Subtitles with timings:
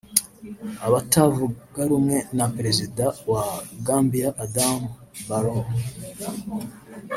[0.87, 3.43] Abatavugarumwe na Perezida wa
[3.87, 4.89] Gambia Adama
[5.27, 5.63] Barrow